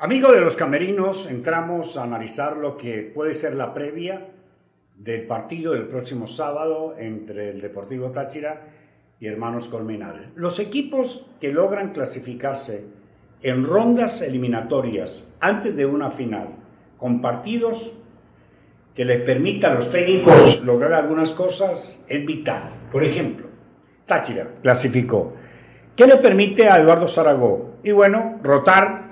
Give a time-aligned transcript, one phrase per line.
[0.00, 4.28] Amigos de los camerinos, entramos a analizar lo que puede ser la previa
[4.94, 8.68] del partido del próximo sábado entre el Deportivo Táchira
[9.18, 10.28] y Hermanos Colmenares.
[10.36, 12.84] Los equipos que logran clasificarse
[13.42, 16.50] en rondas eliminatorias antes de una final,
[16.96, 17.94] con partidos
[18.94, 22.70] que les permita a los técnicos lograr algunas cosas, es vital.
[22.92, 23.48] Por ejemplo,
[24.06, 25.34] Táchira clasificó.
[25.96, 27.64] ¿Qué le permite a Eduardo Zaragoza?
[27.82, 29.07] Y bueno, rotar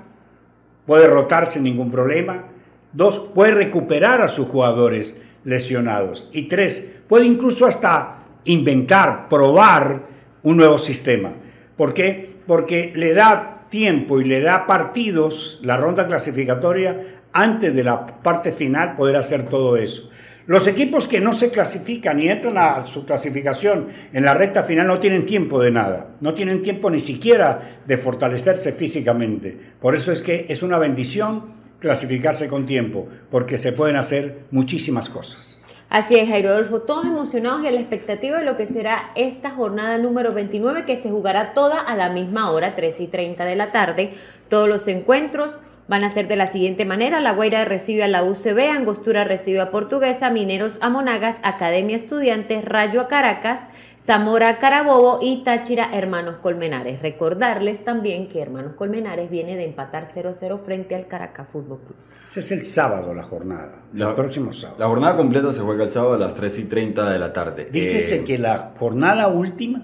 [0.87, 2.45] puede rotar sin ningún problema.
[2.93, 6.27] Dos, puede recuperar a sus jugadores lesionados.
[6.31, 10.03] Y tres, puede incluso hasta inventar, probar
[10.41, 11.33] un nuevo sistema.
[11.75, 12.37] ¿Por qué?
[12.47, 18.51] Porque le da tiempo y le da partidos, la ronda clasificatoria, antes de la parte
[18.51, 20.09] final poder hacer todo eso.
[20.47, 24.87] Los equipos que no se clasifican y entran a su clasificación en la recta final
[24.87, 29.57] no tienen tiempo de nada, no tienen tiempo ni siquiera de fortalecerse físicamente.
[29.81, 35.09] Por eso es que es una bendición clasificarse con tiempo, porque se pueden hacer muchísimas
[35.09, 35.65] cosas.
[35.89, 39.97] Así es, Jairo todos emocionados y a la expectativa de lo que será esta jornada
[39.97, 43.73] número 29 que se jugará toda a la misma hora, 3 y 30 de la
[43.73, 44.13] tarde.
[44.47, 48.25] Todos los encuentros Van a ser de la siguiente manera, La Guaira recibe a la
[48.25, 53.61] UCB, Angostura recibe a Portuguesa, Mineros a Monagas, Academia Estudiantes, Rayo a Caracas,
[53.97, 57.01] Zamora a Carabobo y Táchira Hermanos Colmenares.
[57.01, 61.95] Recordarles también que Hermanos Colmenares viene de empatar 0-0 frente al Caracas Fútbol Club.
[62.27, 64.79] Ese es el sábado la jornada, el próximo sábado.
[64.79, 67.69] La jornada completa se juega el sábado a las 3 y 30 de la tarde.
[67.71, 69.83] Dícese eh, que la jornada última,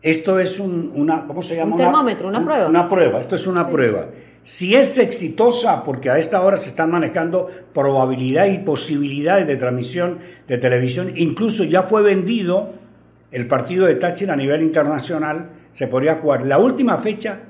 [0.00, 1.72] esto es un, una, ¿cómo se llama?
[1.72, 2.66] Un termómetro, una, prueba.
[2.66, 4.06] Una prueba, esto es una prueba
[4.46, 10.20] si es exitosa, porque a esta hora se están manejando probabilidad y posibilidades de transmisión
[10.46, 12.72] de televisión, incluso ya fue vendido
[13.32, 17.40] el partido de Táchira a nivel internacional, se podría jugar la última fecha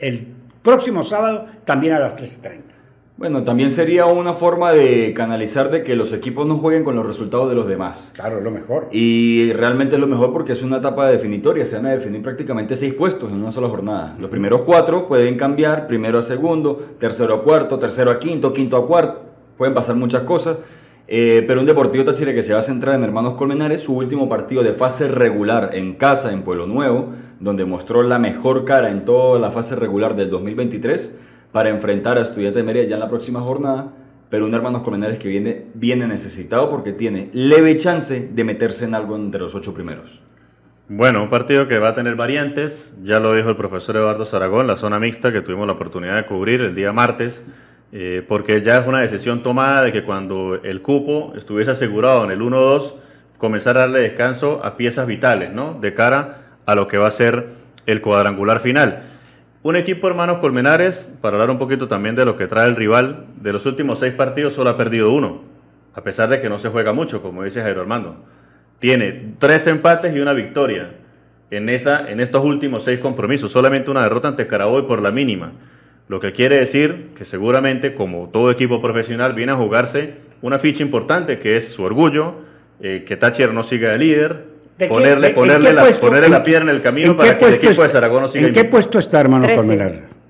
[0.00, 0.26] el
[0.60, 2.79] próximo sábado también a las 13.30.
[3.20, 7.04] Bueno, también sería una forma de canalizar de que los equipos no jueguen con los
[7.04, 8.14] resultados de los demás.
[8.14, 8.88] Claro, es lo mejor.
[8.92, 11.66] Y realmente es lo mejor porque es una etapa definitoria.
[11.66, 14.16] Se van a definir prácticamente seis puestos en una sola jornada.
[14.18, 18.78] Los primeros cuatro pueden cambiar, primero a segundo, tercero a cuarto, tercero a quinto, quinto
[18.78, 19.20] a cuarto.
[19.58, 20.56] Pueden pasar muchas cosas.
[21.06, 24.30] Eh, pero un Deportivo Táchira que se va a centrar en Hermanos Colmenares, su último
[24.30, 29.04] partido de fase regular en casa, en Pueblo Nuevo, donde mostró la mejor cara en
[29.04, 33.08] toda la fase regular del 2023 para enfrentar a Estudiantes de Mérida ya en la
[33.08, 33.92] próxima jornada,
[34.28, 38.94] pero un Hermanos Colmenares que viene, viene necesitado porque tiene leve chance de meterse en
[38.94, 40.22] algo entre los ocho primeros.
[40.88, 44.66] Bueno, un partido que va a tener variantes, ya lo dijo el profesor Eduardo Zaragón,
[44.66, 47.44] la zona mixta que tuvimos la oportunidad de cubrir el día martes,
[47.92, 52.30] eh, porque ya es una decisión tomada de que cuando el cupo estuviese asegurado en
[52.30, 52.94] el 1-2,
[53.38, 55.74] comenzar a darle descanso a piezas vitales, ¿no?
[55.74, 57.48] De cara a lo que va a ser
[57.86, 59.04] el cuadrangular final.
[59.62, 63.26] Un equipo, hermanos Colmenares, para hablar un poquito también de lo que trae el rival,
[63.42, 65.42] de los últimos seis partidos solo ha perdido uno,
[65.92, 68.16] a pesar de que no se juega mucho, como dice Jairo Armando.
[68.78, 70.92] Tiene tres empates y una victoria
[71.50, 75.52] en, esa, en estos últimos seis compromisos, solamente una derrota ante Caraboy por la mínima.
[76.08, 80.82] Lo que quiere decir que seguramente, como todo equipo profesional, viene a jugarse una ficha
[80.82, 82.36] importante, que es su orgullo,
[82.80, 84.44] eh, que Thatcher no siga de líder,
[84.88, 88.28] ponerle, ponerle, la, ponerle la piedra en el camino para que el equipo de Zaragoza
[88.28, 88.48] siga.
[88.48, 89.46] ¿En qué puesto está, hermano?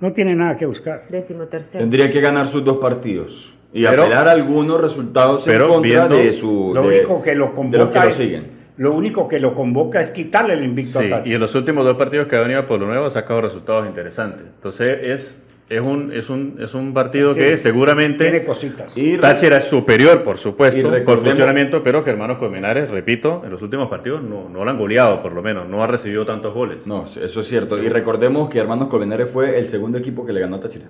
[0.01, 1.05] No tiene nada que buscar.
[1.09, 1.83] Décimo tercero.
[1.83, 6.73] Tendría que ganar sus dos partidos y apelar algunos resultados en contra de su.
[6.75, 8.43] Lo único que lo convoca es,
[8.77, 11.97] lo único que lo convoca es quitarle el invicto a Y en los últimos dos
[11.97, 14.47] partidos que ha venido por lo nuevo ha sacado resultados interesantes.
[14.47, 18.99] Entonces es es un, es un, es un partido que seguramente tiene cositas.
[18.99, 23.63] Y Táchira es superior, por supuesto, por funcionamiento, pero que Hermanos Colmenares, repito, en los
[23.63, 26.89] últimos partidos no, no lo han goleado, por lo menos, no ha recibido tantos goles.
[26.89, 27.81] No, eso es cierto.
[27.81, 30.87] Y recordemos que Hermanos Colmenares fue el segundo equipo que le ganó a Táchira.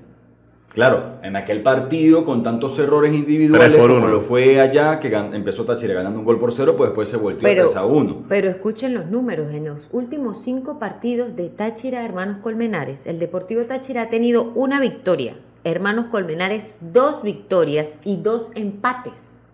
[0.72, 5.94] Claro, en aquel partido con tantos errores individuales como lo fue allá, que empezó Táchira
[5.94, 8.24] ganando un gol por cero, pues después se volvió a 3 a 1.
[8.28, 13.64] Pero escuchen los números, en los últimos cinco partidos de Táchira Hermanos Colmenares, el Deportivo
[13.64, 19.44] Táchira ha tenido una victoria, Hermanos Colmenares dos victorias y dos empates.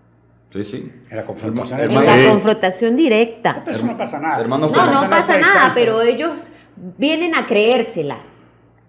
[0.50, 0.92] Sí, sí.
[1.10, 3.64] En la confrontación, en la confrontación directa.
[3.66, 4.46] eso no pasa nada.
[4.46, 6.50] no, no pasa nada, pero ellos
[6.98, 8.18] vienen a creérsela.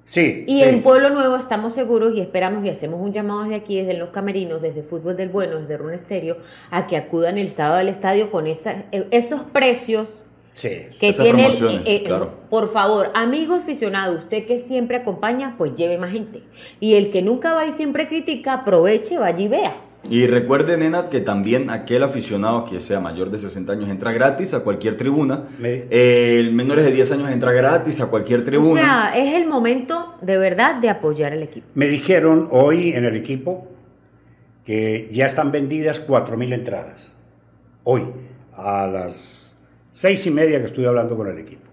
[0.08, 0.46] Sí.
[0.48, 3.94] Y en Pueblo Nuevo estamos seguros y esperamos y hacemos un llamado desde aquí, desde
[4.00, 6.38] los camerinos, desde Fútbol del Bueno, desde Run Estéreo,
[6.72, 10.22] a que acudan el sábado al estadio con esa, eh, esos precios
[10.62, 11.48] que tiene.
[11.50, 16.42] Eh, eh, por favor, amigo aficionado, usted que siempre acompaña, pues lleve más gente.
[16.80, 19.76] Y el que nunca va y siempre critica, aproveche, vaya y vea.
[20.10, 24.54] Y recuerde, Nena, que también aquel aficionado que sea mayor de 60 años entra gratis
[24.54, 25.44] a cualquier tribuna.
[25.60, 28.82] Me- Eh, el menores de 10 años entra gratis a cualquier O tribuna.
[28.82, 31.68] sea, es el momento de verdad de apoyar al equipo.
[31.76, 33.68] Me dijeron hoy en el equipo
[34.66, 37.14] que ya están vendidas 4.000 entradas.
[37.84, 38.04] Hoy,
[38.56, 39.58] a las
[39.92, 41.64] seis y media que estuve hablando con el equipo.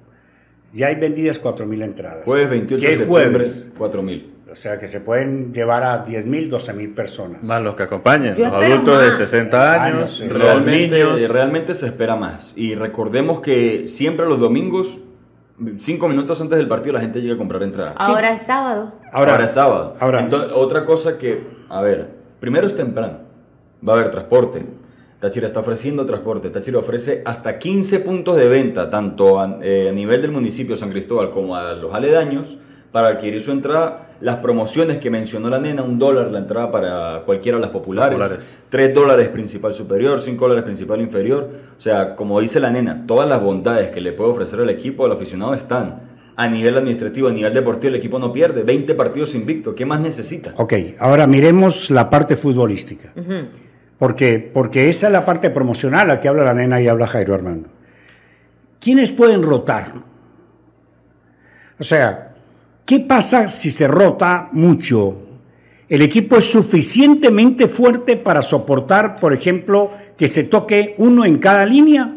[0.73, 2.25] Ya hay vendidas 4.000 entradas.
[2.25, 3.73] Jueves 28 que de es septiembre, jueves.
[3.79, 4.34] 4.000.
[4.55, 7.43] O sea que se pueden llevar a 10.000, 12.000 personas.
[7.43, 9.19] Más los que acompañan, Yo los adultos más.
[9.19, 10.29] de 60 años, Años, sí.
[10.29, 11.29] los Realmente, niños.
[11.29, 12.53] realmente se espera más.
[12.57, 14.99] Y recordemos que siempre los domingos,
[15.79, 17.95] cinco minutos antes del partido, la gente llega a comprar entradas.
[17.97, 18.93] Ahora es sábado.
[19.13, 19.97] Ahora, es sábado.
[19.99, 23.19] ahora- Entonces, otra cosa que, a ver, primero es temprano.
[23.87, 24.65] Va a haber transporte.
[25.19, 26.49] Táchira está ofreciendo transporte.
[26.51, 30.81] Táchira ofrece hasta 15 puntos de venta, tanto a, eh, a nivel del municipio de
[30.81, 32.57] San Cristóbal como a los aledaños,
[32.95, 34.11] para adquirir su entrada.
[34.21, 38.17] Las promociones que mencionó la nena, un dólar la entrada para cualquiera de las populares,
[38.17, 38.53] Populares.
[38.69, 41.51] 3 dólares principal superior, 5 dólares principal inferior.
[41.77, 45.05] O sea, como dice la nena, todas las bondades que le puede ofrecer el equipo
[45.05, 46.03] al aficionado están.
[46.37, 48.63] A nivel administrativo, a nivel deportivo, el equipo no pierde.
[48.63, 49.75] 20 partidos invicto.
[49.75, 50.55] ¿Qué más necesita?
[50.57, 53.13] Ok, ahora miremos la parte futbolística.
[53.99, 57.35] Porque, porque esa es la parte promocional, a que habla la nena y habla Jairo
[57.35, 57.71] Armando.
[58.79, 59.95] ¿Quiénes pueden rotar?
[61.77, 62.34] O sea,
[62.85, 65.19] ¿qué pasa si se rota mucho?
[65.89, 71.67] ¿El equipo es suficientemente fuerte para soportar, por ejemplo, que se toque uno en cada
[71.67, 72.17] línea?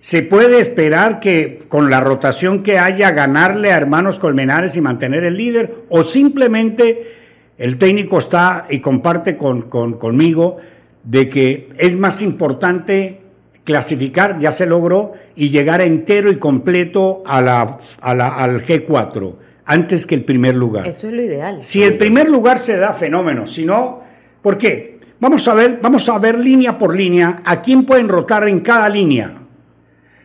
[0.00, 5.24] ¿Se puede esperar que con la rotación que haya ganarle a Hermanos Colmenares y mantener
[5.24, 5.84] el líder?
[5.88, 7.14] ¿O simplemente
[7.56, 10.56] el técnico está y comparte con, con- conmigo
[11.04, 13.20] de que es más importante
[13.64, 19.34] clasificar, ya se logró, y llegar entero y completo a la- al G4
[19.66, 20.86] antes que el primer lugar?
[20.86, 21.62] Eso es lo ideal.
[21.62, 23.46] Si el primer lugar se da, fenómeno.
[23.46, 24.00] Si no,
[24.42, 24.98] ¿por qué?
[25.20, 28.88] Vamos a ver, vamos a ver línea por línea a quién pueden rotar en cada
[28.88, 29.32] línea.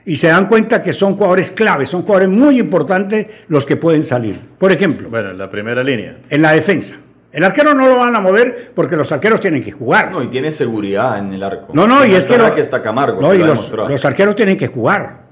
[0.06, 4.04] Y se dan cuenta que son jugadores claves, son jugadores muy importantes los que pueden
[4.04, 4.40] salir.
[4.58, 6.18] Por ejemplo, Bueno, en la primera línea.
[6.30, 6.96] en la defensa.
[7.32, 10.10] El arquero no lo van a mover porque los arqueros tienen que jugar.
[10.12, 11.74] No, y tiene seguridad en el arco.
[11.74, 13.22] No, no, y es que, lo- que está Camargo.
[13.22, 15.27] no, y los arqueros tienen que jugar.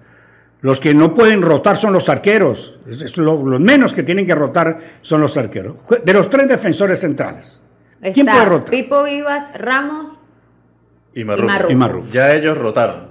[0.65, 2.73] Los que no pueden rotar son los arqueros.
[2.89, 5.75] Es- es lo- los menos que tienen que rotar son los arqueros.
[6.03, 7.61] De los tres defensores centrales,
[8.15, 8.71] ¿quién puede rotar?
[8.71, 10.07] Pipo Vivas, Ramos
[11.13, 11.47] Y Marrufo.
[11.47, 11.71] Marrufo.
[11.71, 12.11] Y Marrufo.
[12.11, 13.09] Ya ellos rotaron.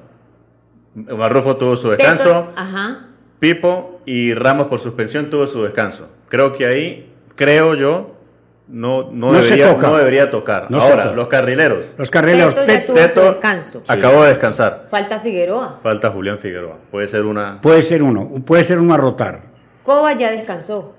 [0.96, 2.50] Marrufo tuvo su descanso.
[2.56, 3.06] Ajá.
[3.38, 6.08] Pipo y Ramos por suspensión tuvo su descanso.
[6.28, 8.13] Creo que ahí, creo yo,
[8.66, 9.88] no, no, No se debería, toca.
[9.88, 10.70] no debería tocar.
[10.70, 11.94] No Ahora, los carrileros.
[11.98, 12.54] Los carrileros.
[12.54, 13.82] Teto ya Tet- tuvo su Teto descanso.
[13.86, 14.86] acabó de descansar.
[14.90, 15.80] Falta Figueroa.
[15.82, 16.78] Falta Julián Figueroa.
[16.90, 17.60] Puede ser una.
[17.60, 19.42] Puede ser uno, puede ser uno a rotar.
[19.82, 20.94] Coba ya descansó.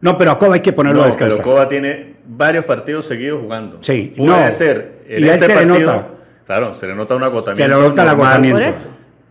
[0.00, 1.44] No, pero a Coba hay que ponerlo No, a pero descansar.
[1.44, 3.78] Coba tiene varios partidos seguidos jugando.
[3.80, 4.52] Sí, Puede no.
[4.52, 5.02] ser.
[5.08, 6.06] En Y a él este se le nota.
[6.46, 7.62] Claro, se le nota un agotamiento.
[7.62, 8.58] Se le nota el agotamiento.
[8.58, 8.78] Por eso.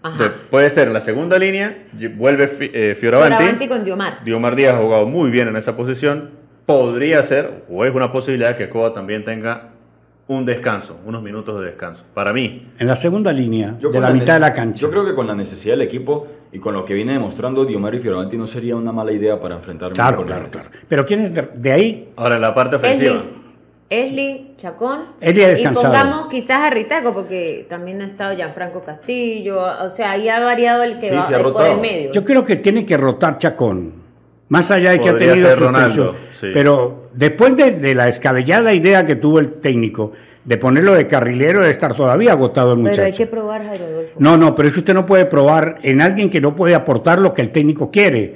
[0.02, 0.12] Ajá.
[0.16, 1.86] Entonces, puede ser en la segunda línea,
[2.16, 3.68] vuelve eh, Fioravanti Fioravanti.
[3.70, 4.24] con Diomar.
[4.26, 6.32] Diomar Díaz ha jugado muy bien en esa posición.
[6.66, 9.70] Podría ser, o es una posibilidad, que Coba también tenga
[10.28, 12.06] un descanso, unos minutos de descanso.
[12.14, 14.80] Para mí, En la segunda línea, Yo de con la la mitad de la cancha.
[14.82, 17.94] Yo creo que con la necesidad del equipo y con lo que viene demostrando Diomar
[17.96, 20.70] y Fioravanti no sería una mala idea para enfrentar a Claro, claro, claro.
[20.88, 22.10] Pero ¿quién es de, de ahí?
[22.16, 23.16] ahora en la parte ofensiva.
[23.90, 25.00] Esli, Esli, Chacón.
[25.20, 25.88] Esli ha Y descansado.
[25.94, 29.60] pongamos quizás a Ritaco, porque también ha estado Gianfranco Castillo.
[29.84, 32.12] O sea, ahí ha variado el que Sí, va se ha por el medio.
[32.14, 34.03] Yo creo que tiene que rotar Chacón.
[34.54, 35.74] Más allá de que ha tenido suspensión.
[35.74, 36.52] Ronaldo, sí.
[36.54, 40.12] Pero después de, de la escabellada idea que tuvo el técnico
[40.46, 42.98] de ponerlo de carrilero, debe estar todavía agotado el muchacho.
[42.98, 44.14] Pero hay que probar, Jairo Adolfo.
[44.20, 47.18] No, no, pero es que usted no puede probar en alguien que no puede aportar
[47.20, 48.36] lo que el técnico quiere.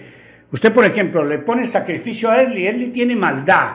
[0.51, 3.71] Usted, por ejemplo, le pone sacrificio a Erli, Erli tiene maldad.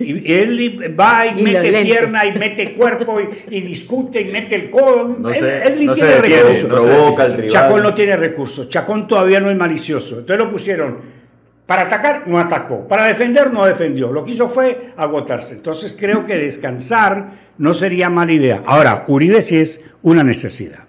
[0.00, 4.56] Y Erli va y, Y mete pierna y mete cuerpo y, y discute y mete
[4.56, 5.16] el codo.
[5.16, 6.86] No sé, Erli no tiene detiene, recursos.
[6.86, 7.46] no.
[7.46, 8.68] Chacón no tiene recursos.
[8.68, 10.20] Chacón todavía no es malicioso.
[10.20, 11.21] Entonces lo pusieron
[11.66, 12.86] para atacar, no atacó.
[12.88, 14.12] Para defender, no defendió.
[14.12, 15.54] Lo que hizo fue agotarse.
[15.54, 18.62] Entonces creo que descansar no sería mala idea.
[18.66, 20.80] Ahora, Uribe sí es una necesidad.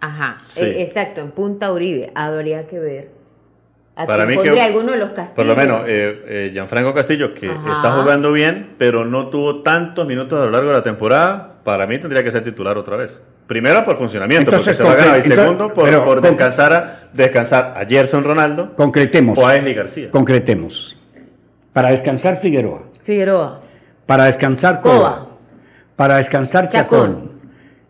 [0.00, 0.64] Ajá, Sí.
[0.64, 2.10] eh, exacto, en Punta Uribe.
[2.14, 3.10] Habría que ver.
[3.94, 5.34] ¿A Para mí que- alguno de los castillos?
[5.36, 7.72] Por lo menos, eh, eh, Gianfranco Castillo, que Ajá.
[7.74, 11.86] está jugando bien, pero no tuvo tantos minutos a lo largo de la temporada, para
[11.86, 13.22] mí tendría que ser titular otra vez.
[13.52, 16.30] Primero por funcionamiento, Entonces, porque se va a ganar, y segundo por, pero por con-
[16.30, 19.38] descansar, a, descansar a Gerson Ronaldo Concretemos.
[19.38, 20.10] o a Esli García.
[20.10, 20.96] Concretemos.
[21.74, 22.84] Para descansar Figueroa.
[23.04, 23.60] Figueroa.
[24.06, 24.94] Para descansar Coba.
[24.94, 25.26] Coba.
[25.96, 27.12] Para descansar Chacón.
[27.14, 27.32] Chacón.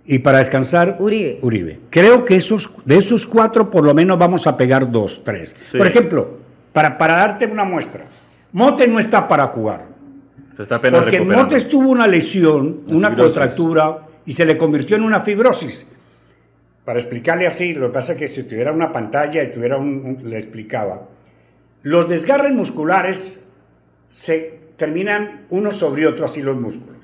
[0.05, 1.39] Y para descansar Uribe.
[1.43, 1.79] Uribe.
[1.91, 5.55] Creo que esos, de esos cuatro por lo menos vamos a pegar dos, tres.
[5.57, 5.79] Sí.
[5.79, 6.39] Por ejemplo,
[6.73, 8.03] para, para darte una muestra.
[8.51, 9.85] Mote no está para jugar.
[10.57, 11.21] Se está apenas Porque.
[11.21, 13.33] Montes tuvo una lesión, una fibrosis.
[13.39, 15.87] contractura y se le convirtió en una fibrosis.
[16.85, 20.21] Para explicarle así, lo que pasa es que si tuviera una pantalla y tuviera un,
[20.25, 21.09] le explicaba.
[21.83, 23.45] Los desgarres musculares
[24.11, 26.97] se terminan uno sobre otro así los músculos.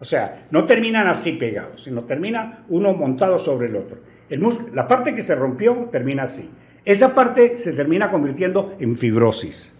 [0.00, 3.98] O sea, no terminan así pegados, sino termina uno montado sobre el otro.
[4.28, 6.48] El la parte que se rompió termina así.
[6.84, 9.74] Esa parte se termina convirtiendo en fibrosis.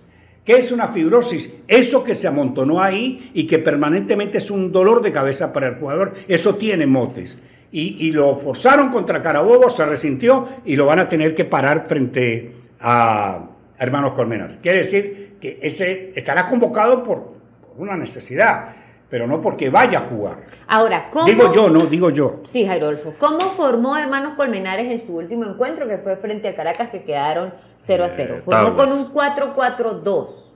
[0.44, 1.52] ¿Qué es una fibrosis?
[1.68, 5.74] Eso que se amontonó ahí y que permanentemente es un dolor de cabeza para el
[5.76, 7.42] jugador, eso tiene motes.
[7.72, 12.52] Y, lo forzaron contra Carabobo, se resintió y lo van a tener que parar frente
[12.80, 14.58] a Hermanos Colmenar.
[14.60, 18.74] Quiere decir que ese estará convocado por, por una necesidad,
[19.10, 20.38] pero no porque vaya a jugar.
[20.68, 21.26] Ahora, ¿cómo?
[21.26, 22.40] Digo yo, no, digo yo.
[22.46, 23.14] Sí, Jairolfo.
[23.18, 27.52] ¿Cómo formó Hermanos Colmenares en su último encuentro, que fue frente a Caracas, que quedaron
[27.78, 28.34] 0 a 0?
[28.38, 30.46] Eh, Formó con un 4-4-2.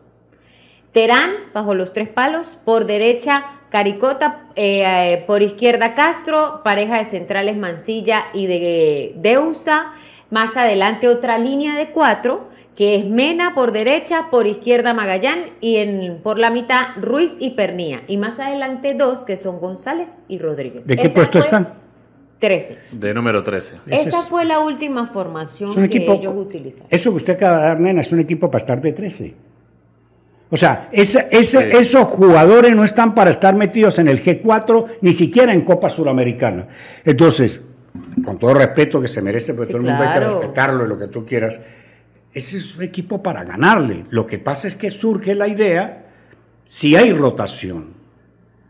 [0.93, 2.57] Terán, bajo los tres palos.
[2.65, 4.45] Por derecha, Caricota.
[4.55, 6.61] eh, eh, por izquierda, Castro.
[6.63, 9.93] Pareja de centrales, Mancilla y de Deusa.
[10.31, 15.45] Más adelante, otra línea de cuatro, que es Mena por derecha, por izquierda, Magallán.
[15.61, 18.03] Y en, por la mitad, Ruiz y Pernía.
[18.09, 20.87] Y más adelante, dos, que son González y Rodríguez.
[20.87, 21.75] ¿De qué Esa puesto están?
[22.41, 22.79] 13.
[22.93, 23.77] De número 13.
[23.87, 26.13] Ese Esa es- fue la última formación Es un que equipo.
[26.15, 26.89] ellos utilizaron.
[26.91, 29.35] Eso que usted acaba de dar, nena, es un equipo para estar de 13.
[30.51, 31.19] O sea, Sí.
[31.33, 36.69] esos jugadores no están para estar metidos en el G4, ni siquiera en Copa Suramericana.
[37.05, 37.61] Entonces,
[38.25, 40.89] con todo respeto que se merece, porque Sí, todo el mundo hay que respetarlo y
[40.89, 41.59] lo que tú quieras,
[42.35, 44.05] ese es un equipo para ganarle.
[44.11, 46.07] Lo que pasa es que surge la idea
[46.65, 47.95] si hay rotación.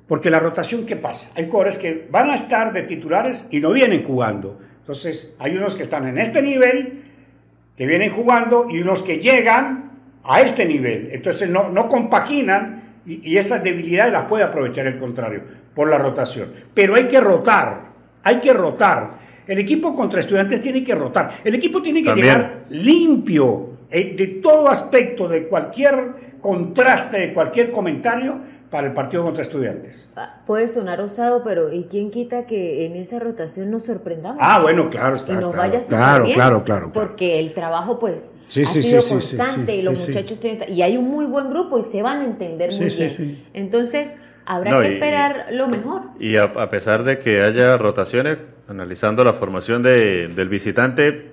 [0.07, 1.31] Porque la rotación, ¿qué pasa?
[1.35, 4.61] Hay jugadores que van a estar de titulares y no vienen jugando.
[4.81, 7.05] Entonces, hay unos que están en este nivel,
[7.75, 9.93] que vienen jugando, y unos que llegan
[10.23, 11.09] a este nivel.
[11.13, 15.43] Entonces, no, no compaginan y, y esas debilidades las puede aprovechar el contrario
[15.75, 16.53] por la rotación.
[16.75, 17.87] Pero hay que rotar,
[18.23, 19.24] hay que rotar.
[19.47, 21.31] El equipo contra estudiantes tiene que rotar.
[21.45, 22.27] El equipo tiene que También.
[22.27, 28.39] llegar limpio eh, de todo aspecto, de cualquier contraste, de cualquier comentario
[28.71, 30.13] para el partido contra estudiantes.
[30.17, 34.39] Ah, Puede sonar osado, pero ¿y quién quita que en esa rotación nos sorprendamos?
[34.41, 35.35] Ah, bueno, claro, y está.
[35.35, 37.09] nos claro, vaya claro, bien, claro, claro, claro.
[37.09, 40.13] Porque el trabajo, pues, Sí, ha sí, sido sí, constante sí, y los sí, sí.
[40.19, 42.91] muchachos tienen- y hay un muy buen grupo y se van a entender Sí, muy
[42.91, 43.11] sí, bien.
[43.11, 43.45] sí.
[43.55, 46.03] Entonces, habrá No, que y- esperar lo mejor.
[46.19, 51.33] Y a, a pesar de que haya rotaciones, analizando la formación de- del visitante,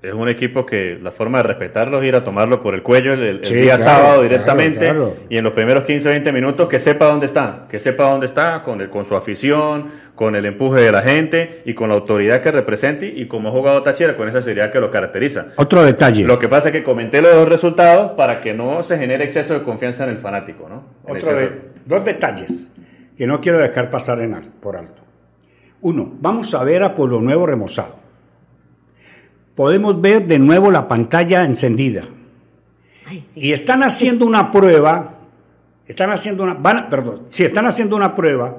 [0.00, 3.14] es un equipo que la forma de respetarlo es ir a tomarlo por el cuello
[3.14, 5.16] el, el Sí, día claro, sábado directamente claro.
[5.28, 8.62] y en los primeros 15, 20 minutos que sepa dónde está, que sepa dónde está
[8.62, 12.42] con, el, con su afición, con el empuje de la gente y con la autoridad
[12.42, 15.48] que represente y como ha jugado Táchira con esa seriedad que lo caracteriza.
[15.56, 16.22] Otro detalle.
[16.24, 19.54] Lo que pasa es que comenté los dos resultados para que no se genere exceso
[19.54, 20.84] de confianza en el fanático, ¿no?
[21.08, 21.50] En Otro de,
[21.86, 22.72] dos detalles
[23.16, 25.02] que no quiero dejar pasar en al- por alto.
[25.80, 27.96] Uno, vamos a ver a Pueblo Nuevo remozado.
[29.54, 32.04] Podemos ver de nuevo la pantalla encendida.
[33.06, 33.40] Ay, sí.
[33.40, 35.18] Y están haciendo una prueba,
[35.86, 38.56] están haciendo una, van, perdón, sí, están haciendo una prueba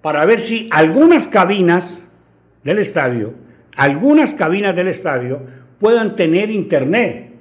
[0.00, 2.08] para ver si algunas cabinas
[2.64, 3.34] del estadio,
[3.76, 5.42] algunas cabinas del estadio
[5.78, 7.32] puedan tener internet.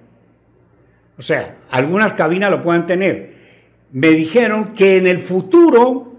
[1.18, 3.36] O sea, algunas cabinas lo puedan tener.
[3.92, 6.14] Me dijeron que en el futuro,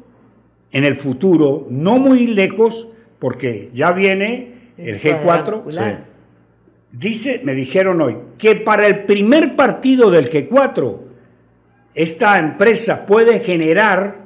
[0.70, 2.88] en el futuro, no muy lejos,
[3.22, 6.06] porque ya viene el G4, cuadrangular.
[6.90, 10.98] Dice, me dijeron hoy, que para el primer partido del G4,
[11.94, 14.16] esta empresa puede generar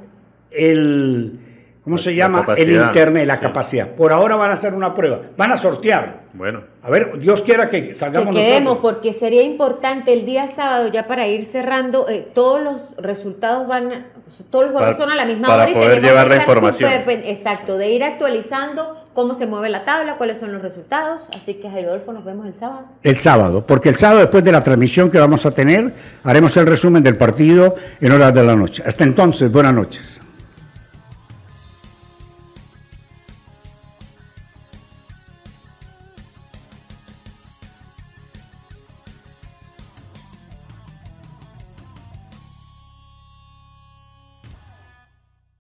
[0.50, 1.40] el,
[1.86, 2.46] ¿cómo se La llama?
[2.56, 3.42] El internet, la sí.
[3.42, 3.88] capacidad.
[3.88, 6.26] Por ahora van a hacer una prueba, van a sortear.
[6.34, 8.92] Bueno, A ver, Dios quiera que Que salgamos quedemos, nosotros.
[8.94, 13.90] porque sería importante el día sábado, ya para ir cerrando, eh, todos los resultados van,
[13.92, 14.06] a-
[14.50, 16.40] todos los juegos Para- son a la misma para hora y poder llevar que la
[16.42, 16.92] información.
[17.24, 21.22] exacto, de ir actualizando cómo se mueve la tabla, cuáles son los resultados.
[21.34, 22.82] Así que, Rodolfo, nos vemos el sábado.
[23.02, 25.90] El sábado, porque el sábado después de la transmisión que vamos a tener,
[26.22, 28.82] haremos el resumen del partido en horas de la noche.
[28.86, 30.20] Hasta entonces, buenas noches.